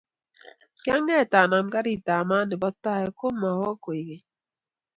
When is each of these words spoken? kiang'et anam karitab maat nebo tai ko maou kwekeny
kiang'et 0.83 1.31
anam 1.41 1.67
karitab 1.73 2.23
maat 2.29 2.45
nebo 2.49 2.69
tai 2.83 3.05
ko 3.19 3.25
maou 3.41 3.69
kwekeny 3.83 4.23